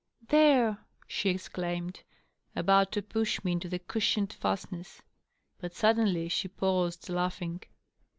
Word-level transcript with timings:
"There 0.31 0.67
I" 0.71 0.77
she 1.05 1.29
exclaimed, 1.29 2.01
about 2.55 2.91
to 2.93 3.03
push 3.03 3.43
me 3.43 3.51
into 3.51 3.69
the 3.69 3.77
cushioned 3.77 4.29
&stness« 4.41 5.01
But 5.59 5.75
suddenly 5.75 6.27
she 6.27 6.47
paused, 6.47 7.07
laughing. 7.07 7.61